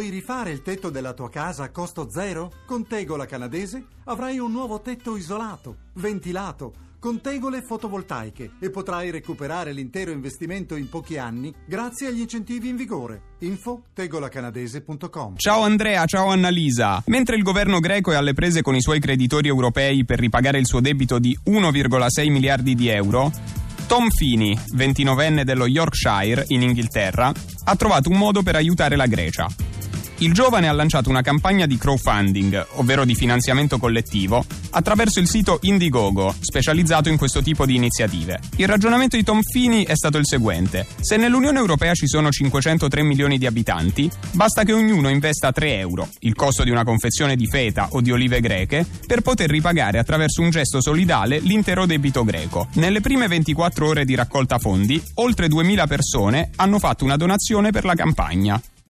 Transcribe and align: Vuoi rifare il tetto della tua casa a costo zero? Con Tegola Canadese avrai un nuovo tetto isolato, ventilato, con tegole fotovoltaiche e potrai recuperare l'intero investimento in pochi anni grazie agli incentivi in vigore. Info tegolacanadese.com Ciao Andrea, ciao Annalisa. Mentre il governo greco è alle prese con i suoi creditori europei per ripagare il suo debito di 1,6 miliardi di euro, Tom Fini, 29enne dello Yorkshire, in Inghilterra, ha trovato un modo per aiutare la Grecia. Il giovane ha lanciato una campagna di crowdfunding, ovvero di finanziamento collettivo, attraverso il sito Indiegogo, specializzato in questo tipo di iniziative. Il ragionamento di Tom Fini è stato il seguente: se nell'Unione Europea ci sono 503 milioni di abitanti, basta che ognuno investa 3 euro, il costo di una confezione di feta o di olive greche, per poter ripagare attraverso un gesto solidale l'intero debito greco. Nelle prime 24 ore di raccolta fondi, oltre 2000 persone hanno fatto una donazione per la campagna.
Vuoi 0.00 0.12
rifare 0.12 0.50
il 0.50 0.62
tetto 0.62 0.88
della 0.88 1.12
tua 1.12 1.28
casa 1.28 1.64
a 1.64 1.68
costo 1.68 2.08
zero? 2.08 2.50
Con 2.64 2.86
Tegola 2.86 3.26
Canadese 3.26 3.84
avrai 4.04 4.38
un 4.38 4.50
nuovo 4.50 4.80
tetto 4.80 5.14
isolato, 5.14 5.76
ventilato, 5.96 6.72
con 6.98 7.20
tegole 7.20 7.60
fotovoltaiche 7.60 8.52
e 8.60 8.70
potrai 8.70 9.10
recuperare 9.10 9.74
l'intero 9.74 10.10
investimento 10.10 10.74
in 10.74 10.88
pochi 10.88 11.18
anni 11.18 11.52
grazie 11.66 12.06
agli 12.06 12.20
incentivi 12.20 12.70
in 12.70 12.76
vigore. 12.76 13.34
Info 13.40 13.82
tegolacanadese.com 13.92 15.36
Ciao 15.36 15.64
Andrea, 15.64 16.06
ciao 16.06 16.28
Annalisa. 16.28 17.02
Mentre 17.08 17.36
il 17.36 17.42
governo 17.42 17.78
greco 17.78 18.12
è 18.12 18.14
alle 18.14 18.32
prese 18.32 18.62
con 18.62 18.74
i 18.74 18.80
suoi 18.80 19.00
creditori 19.00 19.48
europei 19.48 20.06
per 20.06 20.18
ripagare 20.18 20.58
il 20.58 20.66
suo 20.66 20.80
debito 20.80 21.18
di 21.18 21.38
1,6 21.44 22.30
miliardi 22.30 22.74
di 22.74 22.88
euro, 22.88 23.30
Tom 23.86 24.08
Fini, 24.08 24.56
29enne 24.74 25.42
dello 25.42 25.66
Yorkshire, 25.66 26.44
in 26.46 26.62
Inghilterra, 26.62 27.30
ha 27.64 27.76
trovato 27.76 28.08
un 28.08 28.16
modo 28.16 28.42
per 28.42 28.54
aiutare 28.54 28.96
la 28.96 29.06
Grecia. 29.06 29.48
Il 30.22 30.34
giovane 30.34 30.68
ha 30.68 30.72
lanciato 30.72 31.08
una 31.08 31.22
campagna 31.22 31.64
di 31.64 31.78
crowdfunding, 31.78 32.66
ovvero 32.72 33.06
di 33.06 33.14
finanziamento 33.14 33.78
collettivo, 33.78 34.44
attraverso 34.72 35.18
il 35.18 35.26
sito 35.26 35.60
Indiegogo, 35.62 36.34
specializzato 36.38 37.08
in 37.08 37.16
questo 37.16 37.40
tipo 37.40 37.64
di 37.64 37.74
iniziative. 37.74 38.38
Il 38.56 38.68
ragionamento 38.68 39.16
di 39.16 39.22
Tom 39.22 39.40
Fini 39.40 39.86
è 39.86 39.94
stato 39.94 40.18
il 40.18 40.26
seguente: 40.26 40.86
se 41.00 41.16
nell'Unione 41.16 41.58
Europea 41.58 41.94
ci 41.94 42.06
sono 42.06 42.30
503 42.30 43.02
milioni 43.02 43.38
di 43.38 43.46
abitanti, 43.46 44.10
basta 44.32 44.62
che 44.62 44.74
ognuno 44.74 45.08
investa 45.08 45.52
3 45.52 45.78
euro, 45.78 46.06
il 46.18 46.34
costo 46.34 46.64
di 46.64 46.70
una 46.70 46.84
confezione 46.84 47.34
di 47.34 47.46
feta 47.46 47.88
o 47.92 48.02
di 48.02 48.12
olive 48.12 48.40
greche, 48.40 48.84
per 49.06 49.22
poter 49.22 49.48
ripagare 49.48 49.98
attraverso 49.98 50.42
un 50.42 50.50
gesto 50.50 50.82
solidale 50.82 51.38
l'intero 51.38 51.86
debito 51.86 52.24
greco. 52.24 52.68
Nelle 52.74 53.00
prime 53.00 53.26
24 53.26 53.86
ore 53.86 54.04
di 54.04 54.14
raccolta 54.14 54.58
fondi, 54.58 55.02
oltre 55.14 55.48
2000 55.48 55.86
persone 55.86 56.50
hanno 56.56 56.78
fatto 56.78 57.06
una 57.06 57.16
donazione 57.16 57.70
per 57.70 57.86
la 57.86 57.94
campagna. 57.94 58.60